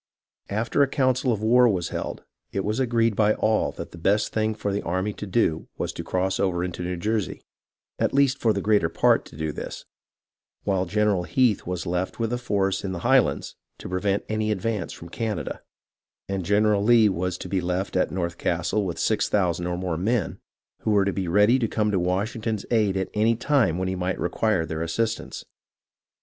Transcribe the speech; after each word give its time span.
After 0.49 0.81
a 0.81 0.87
council 0.87 1.31
of 1.31 1.43
war 1.43 1.69
was 1.69 1.89
held, 1.89 2.23
it 2.51 2.65
was 2.65 2.79
agreed 2.79 3.15
by 3.15 3.35
all 3.35 3.71
that 3.73 3.91
the 3.91 3.99
best 3.99 4.33
thing 4.33 4.55
for 4.55 4.73
the 4.73 4.81
army 4.81 5.13
to 5.13 5.27
do 5.27 5.67
was 5.77 5.93
to 5.93 6.03
cross 6.03 6.39
over 6.39 6.63
into 6.63 6.81
New 6.81 6.97
Jersey, 6.97 7.43
at 7.99 8.11
least 8.11 8.39
for 8.39 8.51
the 8.51 8.61
greater 8.63 8.89
part 8.89 9.25
to 9.25 9.37
do 9.37 9.51
this, 9.51 9.85
while 10.63 10.87
General 10.87 11.21
Heath 11.25 11.67
was 11.67 11.83
to 11.83 11.87
be 11.87 11.91
left 11.91 12.19
with 12.19 12.33
a 12.33 12.39
force 12.39 12.83
in 12.83 12.93
the 12.93 13.01
High 13.05 13.19
lands, 13.19 13.55
to 13.77 13.87
prevent 13.89 14.25
any 14.27 14.49
advance 14.51 14.91
from 14.91 15.09
Canada; 15.09 15.61
and 16.27 16.43
General 16.43 16.81
Lee 16.83 17.07
was 17.07 17.37
to 17.37 17.47
be 17.47 17.61
left 17.61 17.95
at 17.95 18.09
North 18.09 18.39
Castle 18.39 18.83
with 18.83 18.97
six 18.97 19.29
thousand 19.29 19.67
or 19.67 19.77
more 19.77 19.97
rnen, 19.97 20.39
who 20.79 20.89
were 20.89 21.05
to 21.05 21.13
be 21.13 21.27
ready 21.27 21.59
to 21.59 21.67
come 21.67 21.91
to 21.91 21.99
Washington's 21.99 22.65
aid 22.71 22.97
at 22.97 23.11
any 23.13 23.35
time 23.35 23.77
when 23.77 23.87
he 23.87 23.93
might 23.95 24.19
require 24.19 24.65
their 24.65 24.81
assistance. 24.81 25.45